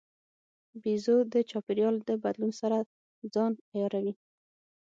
[0.81, 2.77] بیزو د چاپېریال د بدلون سره
[3.33, 4.13] ځان عیاروي.